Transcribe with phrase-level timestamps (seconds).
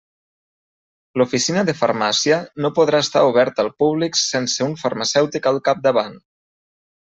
[1.21, 6.21] L'oficina de farmàcia no podrà estar oberta al públic sense un farmacèutic al capdavant.